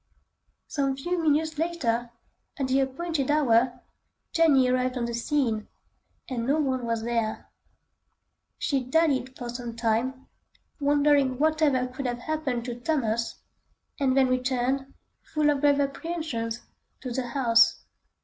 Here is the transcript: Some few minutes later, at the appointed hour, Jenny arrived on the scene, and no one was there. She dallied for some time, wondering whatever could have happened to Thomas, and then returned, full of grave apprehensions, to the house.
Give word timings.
Some 0.65 0.97
few 0.97 1.21
minutes 1.21 1.59
later, 1.59 2.09
at 2.57 2.67
the 2.67 2.79
appointed 2.79 3.29
hour, 3.29 3.81
Jenny 4.33 4.67
arrived 4.67 4.97
on 4.97 5.05
the 5.05 5.13
scene, 5.13 5.67
and 6.27 6.43
no 6.47 6.57
one 6.59 6.87
was 6.87 7.03
there. 7.03 7.51
She 8.57 8.83
dallied 8.83 9.37
for 9.37 9.47
some 9.47 9.75
time, 9.75 10.27
wondering 10.79 11.37
whatever 11.37 11.85
could 11.85 12.07
have 12.07 12.17
happened 12.17 12.65
to 12.65 12.79
Thomas, 12.79 13.35
and 13.99 14.17
then 14.17 14.27
returned, 14.27 14.91
full 15.21 15.51
of 15.51 15.61
grave 15.61 15.79
apprehensions, 15.79 16.61
to 17.01 17.11
the 17.11 17.27
house. 17.27 17.83